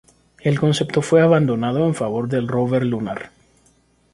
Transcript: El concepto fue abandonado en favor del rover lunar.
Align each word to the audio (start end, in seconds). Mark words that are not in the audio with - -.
El 0.39 0.59
concepto 0.59 1.03
fue 1.03 1.21
abandonado 1.21 1.85
en 1.85 1.93
favor 1.93 2.27
del 2.27 2.47
rover 2.47 2.83
lunar. 2.83 3.29